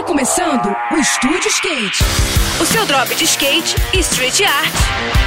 Está 0.00 0.08
começando 0.08 0.74
o 0.92 0.96
Estúdio 0.96 1.46
Skate. 1.48 2.02
O 2.58 2.64
seu 2.64 2.86
drop 2.86 3.14
de 3.14 3.24
skate 3.24 3.76
e 3.92 3.98
street 3.98 4.40
art. 4.40 4.72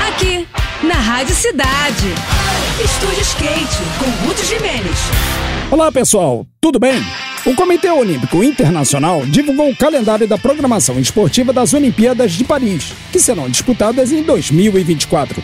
Aqui, 0.09 0.47
na 0.81 0.95
Rádio 0.95 1.35
Cidade. 1.35 2.07
Estúdio 2.83 3.21
Skate, 3.21 3.77
com 3.99 4.25
Ruth 4.25 4.43
Jimenez. 4.43 4.97
Olá, 5.69 5.91
pessoal. 5.91 6.47
Tudo 6.59 6.79
bem? 6.79 6.99
O 7.45 7.53
Comitê 7.53 7.91
Olímpico 7.91 8.43
Internacional 8.43 9.23
divulgou 9.27 9.69
o 9.69 9.77
calendário 9.77 10.27
da 10.27 10.39
programação 10.39 10.99
esportiva 10.99 11.53
das 11.53 11.71
Olimpíadas 11.75 12.31
de 12.31 12.43
Paris, 12.43 12.93
que 13.11 13.19
serão 13.19 13.47
disputadas 13.47 14.11
em 14.11 14.23
2024. 14.23 15.43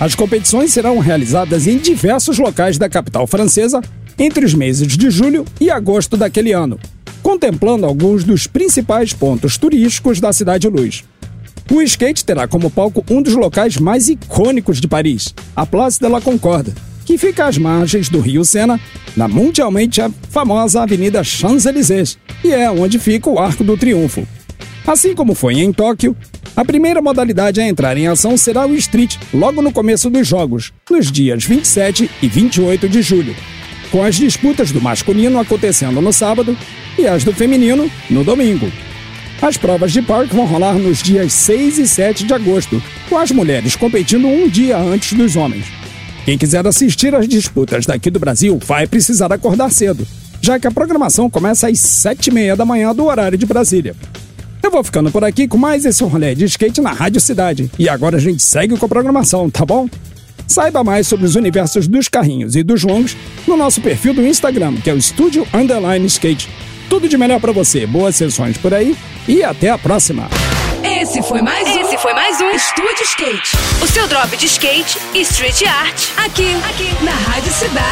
As 0.00 0.16
competições 0.16 0.72
serão 0.72 0.98
realizadas 0.98 1.68
em 1.68 1.78
diversos 1.78 2.40
locais 2.40 2.76
da 2.76 2.88
capital 2.88 3.24
francesa 3.28 3.80
entre 4.18 4.44
os 4.44 4.52
meses 4.52 4.96
de 4.96 5.10
julho 5.10 5.44
e 5.60 5.70
agosto 5.70 6.16
daquele 6.16 6.50
ano, 6.50 6.76
contemplando 7.24 7.86
alguns 7.86 8.22
dos 8.22 8.46
principais 8.46 9.14
pontos 9.14 9.56
turísticos 9.56 10.20
da 10.20 10.30
Cidade 10.30 10.68
Luz. 10.68 11.04
O 11.72 11.80
skate 11.80 12.22
terá 12.22 12.46
como 12.46 12.70
palco 12.70 13.02
um 13.10 13.22
dos 13.22 13.34
locais 13.34 13.78
mais 13.78 14.10
icônicos 14.10 14.78
de 14.78 14.86
Paris, 14.86 15.34
a 15.56 15.64
Place 15.64 15.98
de 15.98 16.06
la 16.06 16.20
Concorde, 16.20 16.74
que 17.06 17.16
fica 17.16 17.46
às 17.46 17.56
margens 17.56 18.10
do 18.10 18.20
Rio 18.20 18.44
Sena, 18.44 18.78
na 19.16 19.26
mundialmente 19.26 20.02
famosa 20.28 20.82
Avenida 20.82 21.24
Champs-Élysées, 21.24 22.18
e 22.44 22.52
é 22.52 22.70
onde 22.70 22.98
fica 22.98 23.30
o 23.30 23.38
Arco 23.38 23.64
do 23.64 23.74
Triunfo. 23.74 24.28
Assim 24.86 25.14
como 25.14 25.34
foi 25.34 25.54
em 25.54 25.72
Tóquio, 25.72 26.14
a 26.54 26.62
primeira 26.62 27.00
modalidade 27.00 27.58
a 27.58 27.66
entrar 27.66 27.96
em 27.96 28.06
ação 28.06 28.36
será 28.36 28.66
o 28.66 28.74
Street, 28.74 29.16
logo 29.32 29.62
no 29.62 29.72
começo 29.72 30.10
dos 30.10 30.28
Jogos, 30.28 30.74
nos 30.90 31.10
dias 31.10 31.42
27 31.42 32.10
e 32.20 32.28
28 32.28 32.86
de 32.86 33.00
julho, 33.00 33.34
com 33.94 34.02
as 34.02 34.16
disputas 34.16 34.72
do 34.72 34.80
masculino 34.80 35.38
acontecendo 35.38 36.00
no 36.00 36.12
sábado 36.12 36.58
e 36.98 37.06
as 37.06 37.22
do 37.22 37.32
feminino 37.32 37.88
no 38.10 38.24
domingo. 38.24 38.68
As 39.40 39.56
provas 39.56 39.92
de 39.92 40.02
park 40.02 40.32
vão 40.32 40.46
rolar 40.46 40.72
nos 40.72 41.00
dias 41.00 41.32
6 41.32 41.78
e 41.78 41.86
7 41.86 42.24
de 42.24 42.34
agosto, 42.34 42.82
com 43.08 43.16
as 43.16 43.30
mulheres 43.30 43.76
competindo 43.76 44.26
um 44.26 44.48
dia 44.48 44.76
antes 44.76 45.16
dos 45.16 45.36
homens. 45.36 45.66
Quem 46.24 46.36
quiser 46.36 46.66
assistir 46.66 47.14
às 47.14 47.28
disputas 47.28 47.86
daqui 47.86 48.10
do 48.10 48.18
Brasil 48.18 48.58
vai 48.66 48.84
precisar 48.84 49.32
acordar 49.32 49.70
cedo, 49.70 50.04
já 50.40 50.58
que 50.58 50.66
a 50.66 50.72
programação 50.72 51.30
começa 51.30 51.68
às 51.68 51.78
7 51.78 52.30
e 52.30 52.34
meia 52.34 52.56
da 52.56 52.64
manhã 52.64 52.92
do 52.92 53.04
horário 53.04 53.38
de 53.38 53.46
Brasília. 53.46 53.94
Eu 54.60 54.72
vou 54.72 54.82
ficando 54.82 55.12
por 55.12 55.22
aqui 55.22 55.46
com 55.46 55.56
mais 55.56 55.84
esse 55.84 56.02
rolê 56.02 56.34
de 56.34 56.46
skate 56.46 56.80
na 56.80 56.90
Rádio 56.90 57.20
Cidade. 57.20 57.70
E 57.78 57.88
agora 57.88 58.16
a 58.16 58.20
gente 58.20 58.42
segue 58.42 58.76
com 58.76 58.86
a 58.86 58.88
programação, 58.88 59.48
tá 59.48 59.64
bom? 59.64 59.88
Saiba 60.46 60.84
mais 60.84 61.06
sobre 61.06 61.26
os 61.26 61.34
universos 61.34 61.88
dos 61.88 62.08
carrinhos 62.08 62.56
e 62.56 62.62
dos 62.62 62.82
longos 62.82 63.16
no 63.46 63.56
nosso 63.56 63.80
perfil 63.80 64.14
do 64.14 64.26
Instagram, 64.26 64.74
que 64.76 64.90
é 64.90 64.94
o 64.94 64.98
Estúdio 64.98 65.46
Underline 65.52 66.06
Skate. 66.06 66.48
Tudo 66.88 67.08
de 67.08 67.16
melhor 67.16 67.40
para 67.40 67.52
você, 67.52 67.86
boas 67.86 68.16
sessões 68.16 68.56
por 68.56 68.72
aí 68.74 68.96
e 69.26 69.42
até 69.42 69.70
a 69.70 69.78
próxima. 69.78 70.28
Esse 70.82 71.22
foi 71.22 71.42
mais 71.42 71.66
um. 71.68 71.80
Esse 71.80 71.98
foi 71.98 72.12
mais 72.12 72.40
um 72.40 72.50
Estúdio 72.50 73.02
Skate. 73.02 73.56
O 73.82 73.86
seu 73.86 74.06
drop 74.06 74.36
de 74.36 74.46
skate 74.46 74.98
e 75.14 75.20
street 75.22 75.62
art. 75.62 76.10
Aqui, 76.24 76.54
aqui, 76.68 77.04
na 77.04 77.12
Rádio 77.12 77.52
Cidade. 77.52 77.83